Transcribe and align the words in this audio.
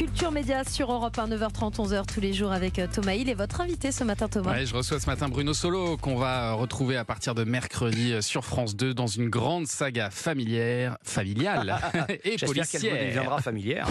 Culture 0.00 0.32
Média 0.32 0.64
sur 0.64 0.90
Europe 0.90 1.18
1, 1.18 1.28
9h30, 1.28 1.74
11h 1.74 2.06
tous 2.06 2.22
les 2.22 2.32
jours 2.32 2.52
avec 2.52 2.78
euh, 2.78 2.86
Thomas 2.90 3.12
Hill 3.12 3.28
et 3.28 3.34
votre 3.34 3.60
invité 3.60 3.92
ce 3.92 4.02
matin, 4.02 4.28
Thomas. 4.28 4.52
Ouais, 4.52 4.64
je 4.64 4.74
reçois 4.74 4.98
ce 4.98 5.04
matin 5.04 5.28
Bruno 5.28 5.52
Solo 5.52 5.98
qu'on 5.98 6.16
va 6.16 6.54
retrouver 6.54 6.96
à 6.96 7.04
partir 7.04 7.34
de 7.34 7.44
mercredi 7.44 8.14
euh, 8.14 8.22
sur 8.22 8.46
France 8.46 8.74
2 8.76 8.94
dans 8.94 9.08
une 9.08 9.28
grande 9.28 9.66
saga 9.66 10.08
familière, 10.08 10.96
familiale 11.02 11.78
et 12.24 12.36
policière. 12.36 12.80
deviendra 12.80 13.42
familière. 13.42 13.86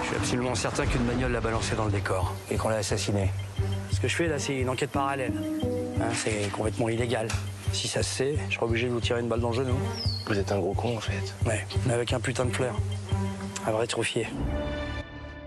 Je 0.00 0.06
suis 0.06 0.16
absolument 0.16 0.54
certain 0.54 0.86
qu'une 0.86 1.02
bagnole 1.02 1.32
l'a 1.32 1.42
balancé 1.42 1.76
dans 1.76 1.84
le 1.84 1.92
décor 1.92 2.34
et 2.50 2.56
qu'on 2.56 2.70
l'a 2.70 2.76
assassiné. 2.76 3.30
Ce 3.92 4.00
que 4.00 4.08
je 4.08 4.16
fais 4.16 4.28
là, 4.28 4.38
c'est 4.38 4.56
une 4.56 4.70
enquête 4.70 4.92
parallèle. 4.92 5.34
Hein, 6.00 6.08
c'est 6.14 6.50
complètement 6.52 6.88
illégal. 6.88 7.28
Si 7.74 7.86
ça 7.86 8.02
se 8.02 8.08
sait, 8.08 8.38
je 8.48 8.54
serai 8.54 8.64
obligé 8.64 8.86
de 8.86 8.94
vous 8.94 9.00
tirer 9.00 9.20
une 9.20 9.28
balle 9.28 9.40
dans 9.40 9.50
le 9.50 9.56
genou. 9.56 9.76
Vous 10.26 10.38
êtes 10.38 10.52
un 10.52 10.58
gros 10.58 10.72
con 10.72 10.96
en 10.96 11.00
fait. 11.00 11.34
Ouais, 11.44 11.66
mais 11.84 11.92
avec 11.92 12.14
un 12.14 12.20
putain 12.20 12.46
de 12.46 12.50
fleur. 12.50 12.74
Un 13.66 13.72
vrai 13.72 13.86
trophier. 13.86 14.26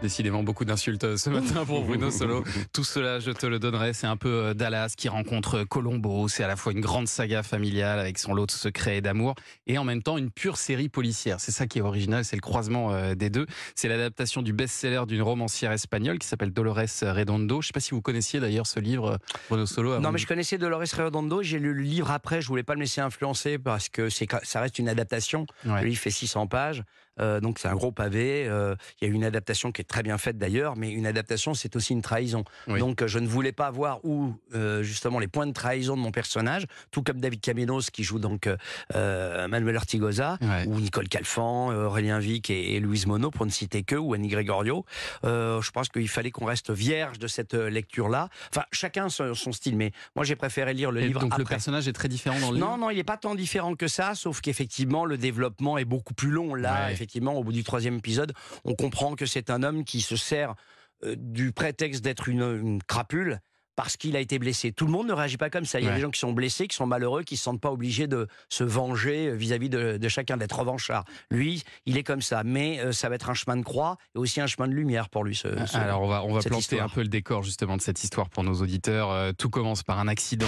Décidément 0.02 0.42
beaucoup 0.42 0.66
d'insultes 0.66 1.04
euh, 1.04 1.18
ce 1.18 1.30
matin 1.32 1.64
pour 1.64 1.84
Bruno 1.84 2.10
Solo. 2.10 2.44
Tout 2.74 2.84
cela, 2.84 3.20
je 3.20 3.30
te 3.30 3.46
le 3.46 3.60
donnerai. 3.60 3.94
C'est 3.94 4.08
un 4.08 4.18
peu 4.18 4.30
euh, 4.30 4.54
Dallas 4.56 4.96
qui 4.98 5.10
rencontre 5.10 5.64
Colombo. 5.64 6.28
C'est 6.28 6.44
à 6.44 6.48
la 6.48 6.56
fois 6.56 6.72
une 6.72 6.82
grande 6.82 7.08
saga 7.08 7.44
familiale 7.44 8.00
avec 8.00 8.18
son 8.18 8.34
lot 8.34 8.48
de 8.48 8.52
secrets 8.52 8.98
et 8.98 9.02
d'amour 9.02 9.36
et 9.68 9.78
en 9.78 9.84
même 9.84 10.02
temps 10.02 10.18
une 10.18 10.32
pure 10.32 10.58
série 10.58 10.90
policière. 10.90 11.40
C'est 11.40 11.52
ça 11.52 11.68
qui 11.68 11.78
est 11.78 11.84
original, 11.84 12.26
c'est 12.26 12.36
le 12.36 12.42
croisement 12.42 12.94
euh, 12.94 13.14
des 13.14 13.30
deux. 13.30 13.46
C'est 13.76 13.90
l'adaptation 13.90 14.42
du 14.42 14.54
best-seller 14.54 15.04
d'une 15.08 15.22
romancière 15.22 15.72
espagnole 15.72 16.18
qui 16.18 16.28
s'appelle 16.28 16.52
Dolores 16.52 16.80
Redondo. 17.04 17.62
Je 17.62 17.66
ne 17.66 17.68
sais 17.68 17.74
pas 17.74 17.80
si 17.80 17.92
vous 17.92 18.02
connaissiez 18.02 18.40
d'ailleurs 18.40 18.66
ce 18.66 18.80
livre, 18.80 19.20
Bruno 19.50 19.68
Solo. 19.68 20.00
Non, 20.00 20.12
mais 20.12 20.18
je 20.18 20.26
connaissais 20.26 20.58
Dolores 20.58 20.82
Redondo. 20.98 21.44
J'ai 21.44 21.60
lu 21.60 21.74
le 21.76 21.84
livre 21.84 22.10
après. 22.10 22.42
Je 22.42 22.48
voulais 22.48 22.64
pas 22.64 22.74
me 22.76 22.82
laisser 22.82 23.02
influencer 23.02 23.60
parce 23.60 23.88
que 23.88 24.10
ça 24.10 24.62
reste 24.62 24.80
une 24.80 24.90
adaptation. 24.90 25.46
Ouais. 25.66 25.82
Le 25.82 25.90
livre 25.90 26.02
fait 26.02 26.10
600 26.10 26.48
pages, 26.48 26.84
euh, 27.20 27.40
donc 27.40 27.60
c'est 27.60 27.68
un 27.68 27.76
gros 27.76 27.92
pavé. 27.92 28.46
euh, 28.48 28.76
Il 29.02 29.08
y 29.08 29.12
a 29.12 29.14
une 29.14 29.24
adaptation 29.24 29.72
qui 29.72 29.82
est 29.82 29.86
très 29.86 30.04
bien 30.04 30.18
faite 30.18 30.38
d'ailleurs, 30.38 30.76
mais 30.78 30.92
une 30.92 31.06
adaptation, 31.06 31.54
c'est 31.54 31.76
aussi 31.76 31.94
une 31.94 32.02
trahison. 32.02 32.44
Oui. 32.68 32.80
Donc 32.80 33.06
je 33.06 33.20
ne 33.20 33.28
voulais 33.28 33.52
pas 33.52 33.70
voir 33.72 34.00
où 34.04 34.34
euh, 34.54 34.84
justement 34.84 35.20
les 35.20 35.28
points 35.28 35.48
de 35.48 35.54
trahison 35.54 35.96
de 35.98 36.02
mon 36.02 36.12
personnage, 36.12 36.66
tout 36.92 37.04
comme 37.04 37.20
David 37.20 37.42
Caminos 37.42 37.90
qui 37.92 38.04
joue 38.04 38.20
donc 38.20 38.48
Manuel 38.94 39.76
Ortigosa, 39.78 40.38
Ouais. 40.42 40.66
ou 40.68 40.80
Nicole 40.80 41.08
Calfan, 41.08 41.70
Aurélien 41.74 42.20
Vic 42.20 42.50
et, 42.50 42.76
et 42.76 42.80
Louise 42.80 43.06
Monod, 43.08 43.32
pour 43.34 43.46
ne 43.46 43.52
citer 43.52 43.84
que, 43.84 43.96
ou 43.96 44.14
Annie 44.14 44.28
Gregorio. 44.28 44.86
Je 45.24 45.72
pense 45.72 45.90
qu'il 45.90 46.08
fallait 46.10 46.32
qu'on 46.32 46.46
reste 46.46 46.72
vierge 46.72 47.20
de 47.20 47.28
cette 47.28 47.54
euh, 47.54 47.70
lecture-là. 47.70 48.30
Enfin, 48.54 48.66
chacun 48.72 49.10
son, 49.10 49.34
son 49.34 49.52
style, 49.52 49.76
mais 49.76 49.92
moi 50.16 50.26
j'ai 50.26 50.36
préféré 50.36 50.74
lire 50.74 50.92
le 50.92 51.02
Et 51.02 51.08
livre 51.08 51.20
donc 51.22 51.38
le 51.38 51.42
après. 51.44 51.56
personnage 51.56 51.88
est 51.88 51.94
très 51.94 52.08
différent 52.08 52.40
dans 52.40 52.50
le 52.52 52.56
livre? 52.56 52.68
Non, 52.68 52.78
non, 52.78 52.90
il 52.90 52.98
n'est 52.98 53.04
pas 53.04 53.18
tant 53.18 53.36
différent 53.36 53.76
que 53.76 53.88
ça, 53.88 54.16
sauf 54.16 54.42
qu'effectivement, 54.42 55.06
le 55.06 55.18
développement 55.18 55.78
est 55.78 55.86
beaucoup 55.86 56.14
plus 56.14 56.30
long. 56.32 56.56
Là, 56.56 56.88
Ouais. 56.88 56.94
Effectivement, 57.02 57.34
au 57.34 57.44
bout 57.44 57.52
du 57.54 57.64
troisième 57.64 57.96
épisode, 57.98 58.34
on 58.64 58.76
comprend 58.76 59.16
que 59.16 59.26
c'est 59.26 59.50
un 59.50 59.64
homme 59.64 59.84
qui 59.84 60.02
se 60.02 60.16
sert 60.16 60.54
euh, 61.04 61.16
du 61.18 61.52
prétexte 61.52 62.04
d'être 62.04 62.30
une, 62.30 62.42
une 62.44 62.84
crapule 62.84 63.40
parce 63.78 63.96
qu'il 63.98 64.16
a 64.16 64.20
été 64.20 64.38
blessé. 64.38 64.74
Tout 64.74 64.86
le 64.86 64.92
monde 64.92 65.08
ne 65.08 65.14
réagit 65.14 65.38
pas 65.38 65.50
comme 65.50 65.64
ça. 65.66 65.80
Il 65.80 65.84
y 65.84 65.88
a 65.88 65.92
Ouais. 65.92 65.96
des 65.96 66.02
gens 66.02 66.12
qui 66.12 66.20
sont 66.20 66.34
blessés, 66.34 66.68
qui 66.68 66.76
sont 66.76 66.86
malheureux, 66.86 67.24
qui 67.24 67.34
ne 67.36 67.38
se 67.38 67.44
sentent 67.46 67.62
pas 67.62 67.72
obligés 67.72 68.06
de 68.06 68.28
se 68.50 68.64
venger 68.66 69.30
euh, 69.30 69.34
vis-à-vis 69.34 69.70
de, 69.70 69.98
de 69.98 70.08
chacun, 70.10 70.38
d'être 70.38 70.60
revanchard. 70.60 71.06
Lui, 71.32 71.64
il 71.88 71.98
est 71.98 72.04
comme 72.04 72.22
ça. 72.22 72.44
Mais 72.44 72.80
euh, 72.82 72.92
ça 72.92 73.10
va 73.10 73.16
être 73.16 73.30
un 73.30 73.34
chemin 73.34 73.58
de 73.58 73.64
croix 73.64 73.98
et 74.14 74.20
aussi 74.20 74.42
un 74.42 74.48
chemin 74.48 74.68
de 74.68 74.74
lumière 74.74 75.10
pour 75.10 75.24
lui. 75.24 75.36
Ce, 75.36 75.48
ce- 75.66 75.78
Alors 75.78 76.02
on 76.04 76.08
va, 76.08 76.24
on 76.24 76.34
va 76.34 76.42
planter 76.42 76.60
histoire. 76.60 76.84
un 76.84 76.90
peu 76.90 77.02
le 77.02 77.08
décor 77.08 77.42
justement 77.44 77.78
de 77.78 77.82
cette 77.82 78.04
histoire 78.04 78.30
pour 78.30 78.44
nos 78.44 78.56
auditeurs. 78.62 79.10
Euh, 79.10 79.32
tout 79.36 79.50
commence 79.50 79.82
par 79.84 79.98
un 80.00 80.08
accident. 80.10 80.48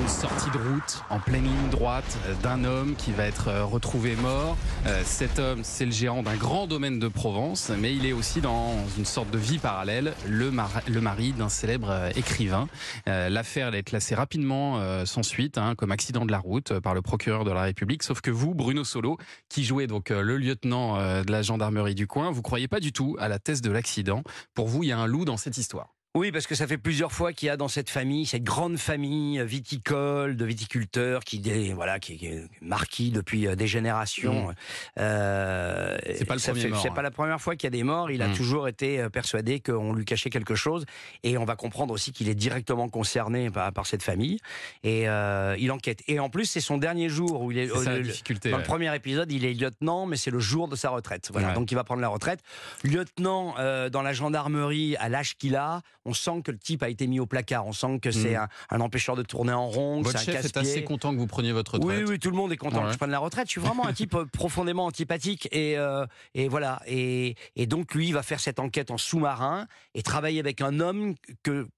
Une 0.00 0.08
sortie 0.08 0.50
de 0.50 0.58
route 0.58 1.02
en 1.10 1.18
pleine 1.18 1.44
ligne 1.44 1.70
droite 1.70 2.18
d'un 2.42 2.64
homme 2.64 2.94
qui 2.96 3.12
va 3.12 3.24
être 3.26 3.48
euh, 3.48 3.64
retrouvé 3.64 4.16
mort. 4.16 4.56
Euh, 4.86 5.02
cet 5.04 5.38
homme, 5.38 5.60
c'est 5.62 5.84
le 5.84 5.92
gérant 5.92 6.22
d'un 6.22 6.36
grand 6.36 6.66
domaine 6.66 6.98
de 6.98 7.08
Provence, 7.08 7.70
mais 7.78 7.94
il 7.94 8.04
est 8.06 8.12
aussi 8.12 8.40
dans 8.40 8.74
une 8.98 9.04
sorte 9.04 9.30
de 9.30 9.38
vie 9.38 9.58
parallèle, 9.58 10.14
le, 10.28 10.50
mar- 10.50 10.82
le 10.88 11.00
mari 11.00 11.32
d'un 11.32 11.48
célèbre 11.48 11.88
euh, 11.90 12.10
écrivain. 12.16 12.68
L'affaire 13.06 13.74
est 13.74 13.82
classée 13.82 14.14
rapidement 14.14 15.04
sans 15.04 15.22
suite, 15.22 15.58
hein, 15.58 15.74
comme 15.76 15.90
accident 15.92 16.24
de 16.24 16.32
la 16.32 16.38
route 16.38 16.78
par 16.80 16.94
le 16.94 17.02
procureur 17.02 17.44
de 17.44 17.50
la 17.50 17.62
République. 17.62 18.02
Sauf 18.02 18.20
que 18.20 18.30
vous, 18.30 18.54
Bruno 18.54 18.84
Solo, 18.84 19.18
qui 19.48 19.64
jouez 19.64 19.86
donc 19.86 20.10
le 20.10 20.36
lieutenant 20.36 20.96
de 21.22 21.30
la 21.30 21.42
gendarmerie 21.42 21.94
du 21.94 22.06
coin, 22.06 22.30
vous 22.30 22.42
croyez 22.42 22.68
pas 22.68 22.80
du 22.80 22.92
tout 22.92 23.16
à 23.18 23.28
la 23.28 23.38
thèse 23.38 23.62
de 23.62 23.70
l'accident. 23.70 24.22
Pour 24.54 24.68
vous, 24.68 24.82
il 24.82 24.88
y 24.88 24.92
a 24.92 24.98
un 24.98 25.06
loup 25.06 25.24
dans 25.24 25.36
cette 25.36 25.58
histoire. 25.58 25.93
Oui, 26.16 26.30
parce 26.30 26.46
que 26.46 26.54
ça 26.54 26.68
fait 26.68 26.78
plusieurs 26.78 27.10
fois 27.10 27.32
qu'il 27.32 27.46
y 27.46 27.50
a 27.50 27.56
dans 27.56 27.66
cette 27.66 27.90
famille, 27.90 28.24
cette 28.24 28.44
grande 28.44 28.76
famille 28.76 29.40
euh, 29.40 29.44
viticole, 29.44 30.36
de 30.36 30.44
viticulteurs, 30.44 31.24
qui, 31.24 31.40
dé- 31.40 31.72
voilà, 31.72 31.98
qui 31.98 32.16
qui 32.16 32.26
est 32.26 32.44
marquis 32.62 33.10
depuis 33.10 33.48
euh, 33.48 33.56
des 33.56 33.66
générations. 33.66 34.54
Euh, 35.00 35.96
Mmh. 35.96 36.14
C'est 36.16 36.24
pas 36.24 36.34
le 36.36 36.40
premier 36.40 36.60
fait- 36.60 36.68
mort, 36.68 36.80
C'est 36.82 36.88
hein. 36.90 36.92
pas 36.94 37.02
la 37.02 37.10
première 37.10 37.40
fois 37.40 37.56
qu'il 37.56 37.64
y 37.64 37.66
a 37.66 37.70
des 37.70 37.82
morts. 37.82 38.12
Il 38.12 38.22
a 38.22 38.28
Mm. 38.28 38.34
toujours 38.34 38.68
été 38.68 39.00
euh, 39.00 39.08
persuadé 39.08 39.58
qu'on 39.58 39.92
lui 39.92 40.04
cachait 40.04 40.30
quelque 40.30 40.54
chose. 40.54 40.84
Et 41.24 41.36
on 41.36 41.44
va 41.44 41.56
comprendre 41.56 41.92
aussi 41.92 42.12
qu'il 42.12 42.28
est 42.28 42.34
directement 42.36 42.88
concerné 42.88 43.50
par, 43.50 43.72
par 43.72 43.86
cette 43.86 44.02
famille. 44.04 44.38
Et 44.84 45.08
euh, 45.08 45.56
il 45.58 45.72
enquête. 45.72 46.02
Et 46.06 46.20
en 46.20 46.30
plus, 46.30 46.44
c'est 46.46 46.60
son 46.60 46.78
dernier 46.78 47.08
jour 47.08 47.42
où 47.42 47.50
il 47.50 47.58
est. 47.58 47.68
C'est 47.68 47.84
ça 47.84 47.96
le- 47.96 48.02
difficulté. 48.04 48.50
dans 48.50 48.56
ouais. 48.58 48.62
le 48.62 48.66
premier 48.68 48.94
épisode, 48.94 49.32
il 49.32 49.44
est 49.44 49.52
lieutenant, 49.54 50.06
mais 50.06 50.16
c'est 50.16 50.30
le 50.30 50.38
jour 50.38 50.68
de 50.68 50.76
sa 50.76 50.90
retraite. 50.90 51.30
Voilà, 51.32 51.48
Ouais. 51.48 51.54
donc 51.54 51.72
il 51.72 51.74
va 51.74 51.82
prendre 51.82 52.00
la 52.02 52.08
retraite. 52.08 52.40
Lieutenant 52.84 53.54
euh, 53.58 53.90
dans 53.90 54.02
la 54.02 54.12
gendarmerie, 54.12 54.94
à 54.96 55.08
l'âge 55.08 55.36
qu'il 55.36 55.56
a, 55.56 55.82
on 56.04 56.12
sent 56.14 56.42
que 56.42 56.50
le 56.50 56.58
type 56.58 56.82
a 56.82 56.88
été 56.88 57.06
mis 57.06 57.20
au 57.20 57.26
placard. 57.26 57.66
On 57.66 57.72
sent 57.72 57.98
que 58.00 58.10
c'est 58.10 58.34
Mm. 58.34 58.48
un, 58.70 58.76
un 58.76 58.80
empêcheur 58.80 59.16
de 59.16 59.22
tourner 59.22 59.52
en 59.52 59.66
rond, 59.68 60.02
Votre 60.02 60.18
c'est 60.18 60.30
un 60.30 60.34
chef 60.34 60.44
est 60.44 60.56
assez 60.56 60.84
content 60.84 61.12
que 61.12 61.18
vous 61.18 61.26
preniez 61.26 61.52
votre 61.52 61.78
Oui, 61.78 61.92
retraite. 61.94 62.08
oui, 62.08 62.18
tout 62.18 62.30
le 62.30 62.36
monde 62.36 62.52
est 62.52 62.56
content 62.56 62.80
Ouais. 62.80 62.86
que 62.86 62.92
je 62.92 62.98
prenne 62.98 63.10
la 63.10 63.18
retraite. 63.18 63.46
Je 63.46 63.52
suis 63.52 63.60
vraiment 63.60 63.86
un 63.86 63.92
type 63.92 64.14
euh, 64.14 64.24
profondément 64.32 64.86
antipathique 64.86 65.48
et, 65.52 65.78
euh, 65.78 66.06
et 66.34 66.48
voilà. 66.48 66.80
Et, 66.86 67.36
et 67.56 67.66
donc 67.66 67.94
lui, 67.94 68.08
il 68.08 68.12
va 68.12 68.22
faire 68.22 68.40
cette 68.40 68.58
enquête 68.58 68.90
en 68.90 68.98
sous-marin 68.98 69.66
et 69.94 70.02
travailler 70.02 70.40
avec 70.40 70.60
un 70.60 70.80
homme 70.80 71.14
que 71.42 71.68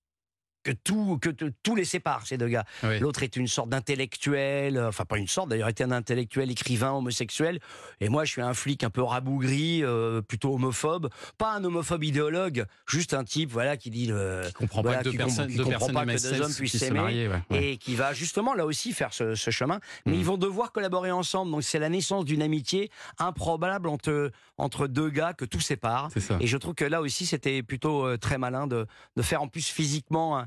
que 0.67 0.73
tout 0.73 1.19
que 1.19 1.31
tout 1.31 1.77
les 1.77 1.85
sépare 1.85 2.27
ces 2.27 2.37
deux 2.39 2.49
gars. 2.49 2.65
Oui. 2.83 2.99
L'autre 2.99 3.23
est 3.23 3.37
une 3.37 3.47
sorte 3.47 3.69
d'intellectuel, 3.69 4.77
euh, 4.77 4.89
enfin 4.89 5.05
pas 5.05 5.17
une 5.19 5.29
sorte 5.29 5.49
d'ailleurs, 5.49 5.69
était 5.69 5.85
un 5.85 5.93
intellectuel 5.93 6.51
écrivain 6.51 6.91
homosexuel. 6.93 7.61
Et 8.01 8.09
moi, 8.09 8.25
je 8.25 8.33
suis 8.33 8.43
un 8.43 8.55
flic 8.55 8.83
un 8.85 8.91
peu 8.91 9.03
rabougri, 9.03 9.83
euh, 9.85 10.23
plutôt 10.23 10.55
homophobe. 10.55 11.09
Pas 11.39 11.53
un 11.55 11.63
homophobe 11.65 12.03
idéologue, 12.05 12.67
juste 12.89 13.15
un 13.15 13.23
type, 13.25 13.51
voilà, 13.51 13.77
qui 13.77 13.91
dit 13.91 14.07
le. 14.07 14.43
Qui 14.49 14.53
comprend 14.55 14.83
Voilà, 14.83 14.99
pas 14.99 15.05
que 15.05 15.11
deux 15.11 15.17
personnes, 15.17 15.47
comprend- 15.49 15.57
deux 15.57 15.63
pas 15.95 16.05
que 16.07 16.23
deux 16.23 16.41
hommes 16.41 16.47
puissent 16.47 16.57
puissent 16.57 16.73
se 16.73 16.79
s'aimer 16.79 17.29
ouais, 17.29 17.29
ouais. 17.51 17.65
et 17.65 17.77
qui 17.77 17.95
va 17.95 18.13
justement 18.13 18.55
là 18.55 18.67
aussi 18.67 18.93
faire 18.93 19.13
ce, 19.15 19.35
ce 19.35 19.51
chemin. 19.51 19.79
Mais 20.05 20.13
Mm. 20.13 20.17
ils 20.17 20.25
vont 20.25 20.37
devoir 20.39 20.73
collaborer 20.73 21.11
ensemble. 21.13 21.53
Donc 21.53 21.63
c'est 21.63 21.79
la 21.79 21.89
naissance 21.89 22.25
d'une 22.25 22.43
amitié 22.43 22.91
improbable 23.19 23.89
entre, 23.89 24.31
entre 24.59 24.87
deux 24.87 25.11
gars 25.11 25.33
que 25.33 25.45
tout 25.45 25.61
sépare. 25.61 26.09
Et 26.41 26.47
je 26.47 26.57
trouve 26.57 26.75
que 26.75 26.85
là 26.85 27.01
aussi, 27.01 27.27
c'était 27.27 27.63
plutôt 27.63 28.05
euh, 28.07 28.17
très 28.17 28.39
malin 28.39 28.67
de, 28.67 28.87
de 29.17 29.23
faire 29.23 29.43
en 29.43 29.49
plus 29.49 29.69
physiquement 29.69 30.39
un, 30.39 30.47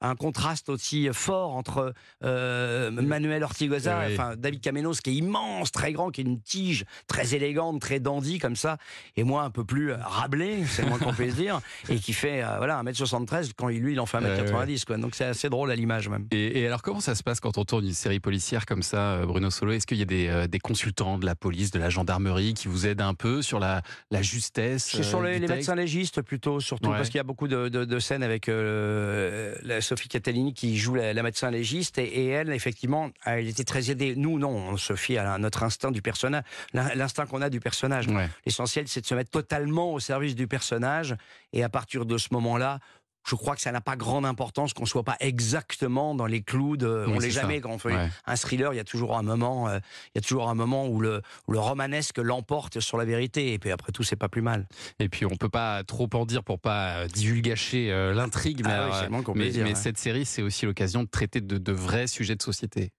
un 0.00 0.14
contraste 0.16 0.68
aussi 0.68 1.08
fort 1.12 1.54
entre 1.56 1.92
euh, 2.24 2.90
Manuel 2.90 3.42
Ortigosa, 3.42 3.98
Oui. 4.06 4.12
enfin 4.14 4.34
David 4.36 4.60
Camenos, 4.60 4.94
qui 5.02 5.10
est 5.10 5.14
immense, 5.14 5.72
très 5.72 5.92
grand, 5.92 6.10
qui 6.10 6.20
est 6.20 6.24
une 6.24 6.40
tige 6.40 6.84
très 7.06 7.34
élégante, 7.34 7.80
très 7.80 8.00
dandy 8.00 8.38
comme 8.38 8.56
ça, 8.56 8.78
et 9.16 9.24
moi 9.24 9.42
un 9.42 9.50
peu 9.50 9.64
plus 9.64 9.92
euh, 9.92 9.96
rablé, 10.00 10.64
c'est 10.66 10.86
moins 10.86 10.98
qu'on 10.98 11.12
puisse 11.12 11.34
dire, 11.34 11.60
et 11.88 11.96
qui 11.98 12.12
fait 12.12 12.42
euh, 12.42 12.56
voilà 12.58 12.82
1m73 12.82 13.50
quand 13.56 13.68
lui 13.68 13.92
il 13.92 14.00
en 14.00 14.06
fait 14.06 14.18
1m90 14.18 14.84
quoi. 14.84 14.96
Donc 14.96 15.14
c'est 15.14 15.24
assez 15.24 15.48
drôle 15.48 15.70
à 15.70 15.76
l'image 15.76 16.08
même. 16.08 16.26
Et, 16.30 16.60
et 16.60 16.66
alors, 16.66 16.82
comment 16.82 17.00
ça 17.00 17.14
se 17.14 17.22
passe 17.22 17.40
quand 17.40 17.58
on 17.58 17.64
tourne 17.64 17.84
une 17.86 17.92
série 17.92 18.20
policière 18.20 18.66
comme 18.66 18.82
ça, 18.82 19.12
euh, 19.14 19.26
Bruno 19.26 19.50
Solo? 19.50 19.72
Est-ce 19.72 19.86
qu'il 19.86 19.98
y 19.98 20.02
a 20.02 20.06
des, 20.06 20.46
des 20.48 20.58
consultants 20.58 21.18
de 21.18 21.26
la 21.26 21.34
police, 21.34 21.70
de 21.70 21.78
la 21.78 21.90
gendarmerie 21.90 22.54
qui 22.54 22.68
vous 22.68 22.86
aident 22.86 23.02
un 23.02 23.14
peu 23.14 23.42
sur 23.42 23.58
la, 23.60 23.82
la 24.10 24.22
justesse 24.22 24.84
C'est 24.94 25.02
sur 25.02 25.18
euh, 25.20 25.24
les, 25.28 25.34
du 25.40 25.46
les 25.46 25.48
médecins 25.54 25.74
légistes 25.74 26.22
plutôt, 26.22 26.60
surtout 26.60 26.88
Ouais. 26.90 26.96
parce 26.96 27.08
qu'il 27.08 27.18
y 27.18 27.20
a 27.20 27.24
beaucoup 27.24 27.48
de, 27.48 27.68
de- 27.68 27.84
de 27.84 27.98
scènes 27.98 28.22
avec 28.22 28.46
la 28.48 29.80
Sophie 29.90 30.08
Catalini 30.08 30.54
qui 30.54 30.76
joue 30.78 30.94
la, 30.94 31.12
la 31.12 31.22
médecin 31.22 31.50
légiste 31.50 31.98
et, 31.98 32.04
et 32.04 32.26
elle 32.28 32.52
effectivement 32.52 33.10
elle 33.26 33.48
était 33.48 33.64
très 33.64 33.90
aidée. 33.90 34.14
Nous 34.16 34.38
non, 34.38 34.50
on 34.72 34.76
se 34.76 34.94
fie 34.94 35.18
à 35.18 35.36
notre 35.38 35.62
instinct 35.64 35.90
du 35.90 36.00
personnage, 36.02 36.44
l'in- 36.72 36.94
l'instinct 36.94 37.26
qu'on 37.26 37.42
a 37.42 37.50
du 37.50 37.60
personnage. 37.60 38.06
Ouais. 38.06 38.28
L'essentiel 38.46 38.86
c'est 38.86 39.00
de 39.00 39.06
se 39.06 39.14
mettre 39.14 39.30
totalement 39.30 39.92
au 39.92 39.98
service 40.00 40.34
du 40.36 40.46
personnage 40.46 41.16
et 41.52 41.64
à 41.64 41.68
partir 41.68 42.04
de 42.06 42.16
ce 42.18 42.28
moment-là. 42.32 42.78
Je 43.28 43.34
crois 43.34 43.54
que 43.54 43.60
ça 43.60 43.70
n'a 43.70 43.80
pas 43.80 43.96
grande 43.96 44.24
importance 44.24 44.72
qu'on 44.72 44.86
soit 44.86 45.02
pas 45.04 45.16
exactement 45.20 46.14
dans 46.14 46.26
les 46.26 46.42
clous 46.42 46.76
de. 46.76 47.04
Oui, 47.06 47.12
on 47.16 47.18
l'est 47.18 47.30
ça. 47.30 47.42
jamais 47.42 47.60
quand 47.60 47.70
on 47.70 47.78
fait 47.78 47.94
Ouais. 47.94 48.08
un 48.26 48.36
thriller. 48.36 48.72
Il 48.72 48.76
y 48.76 48.80
a 48.80 48.84
toujours 48.84 49.16
un 49.16 49.22
moment, 49.22 49.68
euh, 49.68 49.78
il 50.06 50.10
y 50.16 50.18
a 50.18 50.22
toujours 50.22 50.48
un 50.48 50.54
moment 50.54 50.86
où 50.88 51.00
le, 51.00 51.20
où 51.46 51.52
le 51.52 51.58
romanesque 51.58 52.18
l'emporte 52.18 52.80
sur 52.80 52.96
la 52.96 53.04
vérité. 53.04 53.52
Et 53.52 53.58
puis 53.58 53.70
après 53.70 53.92
tout, 53.92 54.02
c'est 54.02 54.16
pas 54.16 54.28
plus 54.28 54.42
mal. 54.42 54.66
Et 54.98 55.08
puis 55.08 55.26
on 55.26 55.36
peut 55.36 55.48
pas 55.48 55.84
trop 55.84 56.08
en 56.14 56.24
dire 56.24 56.42
pour 56.44 56.58
pas 56.60 56.90
euh, 57.02 57.06
divulgacher 57.08 57.92
euh, 57.92 58.14
l'intrigue, 58.14 58.62
mais, 58.64 58.72
Ah 58.72 59.06
oui, 59.10 59.16
mais, 59.34 59.42
puisse 59.42 59.52
dire, 59.54 59.64
mais 59.64 59.70
ouais. 59.70 59.74
cette 59.74 59.98
série 59.98 60.24
c'est 60.24 60.42
aussi 60.42 60.66
l'occasion 60.66 61.02
de 61.02 61.08
traiter 61.08 61.40
de, 61.40 61.58
de 61.58 61.72
vrais 61.72 62.06
sujets 62.06 62.36
de 62.36 62.42
société. 62.42 62.90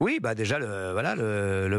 Oui, 0.00 0.18
bah 0.20 0.34
déjà 0.34 0.58
le 0.58 0.92
voilà 0.92 1.14
le 1.14 1.68
le 1.68 1.78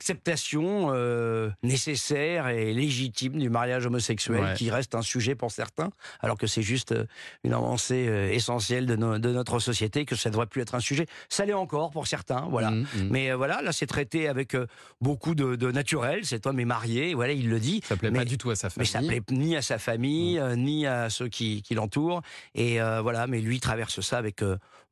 l'acceptation 0.00 0.90
euh, 0.94 1.50
nécessaire 1.62 2.48
et 2.48 2.72
légitime 2.72 3.38
du 3.38 3.50
mariage 3.50 3.86
homosexuel 3.86 4.40
Ouais. 4.40 4.54
qui 4.54 4.70
reste 4.70 4.94
un 4.94 5.02
sujet 5.02 5.34
pour 5.34 5.50
certains, 5.50 5.90
alors 6.20 6.38
que 6.38 6.46
c'est 6.46 6.62
juste 6.62 6.92
euh, 6.92 7.04
une 7.44 7.52
avancée 7.52 8.06
euh, 8.08 8.30
essentielle 8.30 8.86
de, 8.86 8.96
no- 8.96 9.18
de 9.18 9.30
notre 9.32 9.58
société 9.58 10.04
que 10.04 10.14
ça 10.16 10.28
ne 10.28 10.32
devrait 10.32 10.46
plus 10.46 10.62
être 10.62 10.74
un 10.74 10.80
sujet. 10.80 11.06
Ça 11.28 11.44
l'est 11.44 11.52
encore 11.52 11.90
pour 11.90 12.06
certains, 12.06 12.46
voilà. 12.50 12.70
Mhm, 12.70 12.86
mhm. 12.96 13.08
Mais 13.10 13.30
euh, 13.30 13.36
voilà, 13.36 13.60
là 13.62 13.72
c'est 13.72 13.86
traité 13.86 14.28
avec 14.28 14.54
euh, 14.54 14.66
beaucoup 15.00 15.34
de, 15.34 15.56
de 15.56 15.70
naturel. 15.70 16.24
Cet 16.24 16.46
homme 16.46 16.60
est 16.60 16.64
marié, 16.64 17.14
voilà, 17.14 17.32
il 17.32 17.48
le 17.48 17.58
dit. 17.60 17.82
Ça 17.84 17.96
plaît 17.96 18.10
mais- 18.10 18.20
pas 18.20 18.24
du 18.24 18.38
tout 18.38 18.50
à 18.50 18.54
sa 18.56 18.68
Mais 18.76 18.84
famille. 18.84 19.08
ça 19.08 19.12
plaît 19.14 19.22
ni 19.36 19.56
à 19.56 19.62
sa 19.62 19.78
famille, 19.78 20.38
euh, 20.38 20.54
ni 20.56 20.86
à 20.86 21.10
ceux 21.10 21.28
qui, 21.28 21.62
qui 21.62 21.74
l'entourent. 21.74 22.22
Et 22.54 22.78
voilà, 23.02 23.26
mais 23.26 23.40
lui 23.40 23.60
traverse 23.60 24.00
ça 24.00 24.18
avec 24.18 24.42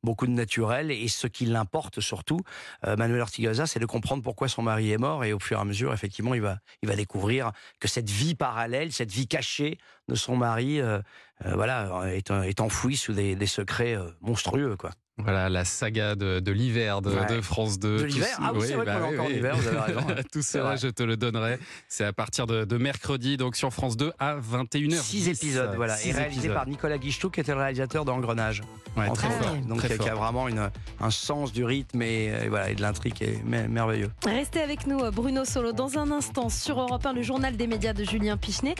beaucoup 0.03 0.27
de 0.27 0.31
naturel. 0.31 0.91
Et 0.91 1.07
ce 1.07 1.27
qui 1.27 1.45
l'importe 1.45 1.99
surtout, 2.09 2.39
euh, 2.85 2.95
Manuel 2.97 3.21
Ortigosa, 3.21 3.67
c'est 3.67 3.79
de 3.79 3.85
comprendre 3.85 4.23
pourquoi 4.23 4.47
son 4.49 4.63
mari 4.63 4.91
est 4.91 4.97
mort. 4.97 5.23
Et 5.23 5.31
au 5.31 5.39
fur 5.39 5.57
et 5.57 5.61
à 5.61 5.65
mesure, 5.65 5.93
effectivement, 5.93 6.33
il 6.33 6.41
va, 6.41 6.57
il 6.81 6.89
va 6.89 6.95
découvrir 6.95 7.51
que 7.79 7.87
cette 7.87 8.09
vie 8.09 8.35
parallèle, 8.35 8.91
cette 8.91 9.11
vie 9.11 9.27
cachée 9.27 9.77
de 10.07 10.15
son 10.15 10.35
mari, 10.35 10.81
euh, 10.81 10.99
euh, 11.45 11.53
voilà, 11.53 12.03
est, 12.11 12.61
enfouie 12.61 12.97
sous 12.97 13.13
des, 13.13 13.35
des 13.35 13.47
secrets 13.47 13.97
monstrueux, 14.21 14.75
quoi. 14.75 14.91
Voilà, 15.19 15.49
la 15.49 15.65
saga 15.65 16.15
de, 16.15 16.39
de 16.39 16.51
l'hiver 16.51 17.01
de, 17.01 17.09
Ouais. 17.11 17.25
de 17.35 17.41
France 17.41 17.77
2. 17.79 17.97
De 17.99 18.03
l'hiver 18.05 18.27
Ah 18.41 18.51
oui, 18.53 18.61
c'est 18.67 18.73
vrai 18.73 18.85
qu'on 18.85 18.91
est 18.91 19.13
encore 19.15 19.25
en 19.25 19.29
hiver, 19.29 19.55
vous 19.57 19.67
avez 19.67 19.77
raison. 19.79 20.01
Tout 20.31 20.41
cela, 20.41 20.75
je 20.75 20.87
te 20.87 21.03
le 21.03 21.17
donnerai. 21.17 21.59
C'est 21.87 22.05
à 22.05 22.13
partir 22.13 22.47
de, 22.47 22.63
de 22.65 22.77
mercredi, 22.77 23.35
donc 23.37 23.55
sur 23.55 23.71
France 23.73 23.97
2 23.97 24.13
à 24.19 24.37
21h. 24.37 24.95
Six 25.01 25.27
épisodes, 25.27 25.73
voilà, 25.75 25.95
et 26.05 26.11
réalisé 26.11 26.49
par 26.49 26.67
Nicolas 26.67 26.97
Guichetou, 26.97 27.29
qui 27.29 27.41
était 27.41 27.51
le 27.53 27.59
réalisateur 27.59 28.05
d'Engrenage. 28.05 28.61
Ouais, 28.97 29.09
très 29.11 29.29
fort. 29.29 29.55
Donc, 29.67 29.77
très 29.79 29.93
euh, 29.93 29.97
qui 29.97 30.07
a 30.09 30.13
fort. 30.13 30.23
vraiment 30.23 30.47
une, 30.47 30.69
un 30.99 31.11
sens 31.11 31.51
du 31.53 31.63
rythme 31.63 32.01
et, 32.01 32.31
euh, 32.31 32.45
voilà, 32.49 32.69
et 32.71 32.75
de 32.75 32.81
l'intrigue 32.81 33.13
qui 33.13 33.25
est 33.25 33.43
mer- 33.45 33.69
merveilleux. 33.69 34.09
Restez 34.25 34.61
avec 34.61 34.87
nous, 34.87 34.99
Bruno 35.11 35.45
Solo. 35.45 35.71
Dans 35.73 35.97
un 35.97 36.11
instant, 36.11 36.49
sur 36.49 36.79
Europe 36.79 37.05
1, 37.05 37.13
le 37.13 37.21
journal 37.21 37.55
des 37.55 37.67
médias 37.67 37.93
de 37.93 38.03
Julien 38.03 38.37
Pichenet. 38.37 38.75